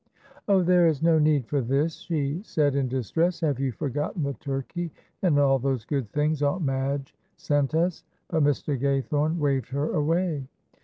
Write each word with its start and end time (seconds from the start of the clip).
"Oh 0.47 0.63
there 0.63 0.87
is 0.87 1.03
no 1.03 1.19
need 1.19 1.45
for 1.45 1.61
this," 1.61 1.97
she 1.97 2.41
said, 2.43 2.73
in 2.73 2.87
distress; 2.87 3.41
"have 3.41 3.59
you 3.59 3.71
forgotten 3.71 4.23
the 4.23 4.33
turkey 4.33 4.89
and 5.21 5.37
all 5.37 5.59
those 5.59 5.85
good 5.85 6.11
things 6.11 6.41
Aunt 6.41 6.63
Madge 6.63 7.15
sent 7.37 7.75
us?" 7.75 8.03
but 8.27 8.41
Mr. 8.41 8.81
Gaythorne 8.81 9.37
waved 9.37 9.69
her 9.69 9.93
away. 9.93 10.47